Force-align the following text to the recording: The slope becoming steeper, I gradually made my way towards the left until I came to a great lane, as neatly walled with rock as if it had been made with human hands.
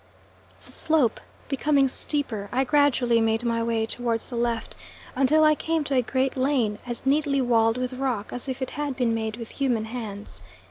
The 0.65 0.71
slope 0.71 1.19
becoming 1.47 1.87
steeper, 1.87 2.49
I 2.51 2.63
gradually 2.63 3.21
made 3.21 3.43
my 3.43 3.61
way 3.61 3.85
towards 3.85 4.31
the 4.31 4.35
left 4.35 4.75
until 5.15 5.43
I 5.43 5.53
came 5.53 5.83
to 5.83 5.93
a 5.93 6.01
great 6.01 6.35
lane, 6.35 6.79
as 6.87 7.05
neatly 7.05 7.39
walled 7.39 7.77
with 7.77 7.93
rock 7.93 8.33
as 8.33 8.49
if 8.49 8.63
it 8.63 8.71
had 8.71 8.95
been 8.95 9.13
made 9.13 9.37
with 9.37 9.51
human 9.51 9.85
hands. 9.85 10.41